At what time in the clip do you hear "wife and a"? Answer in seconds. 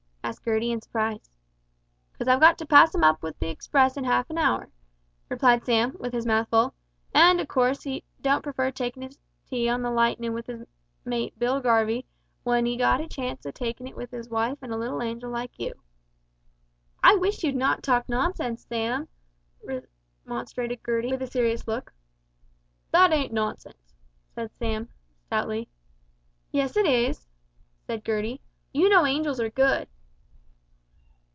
14.29-14.77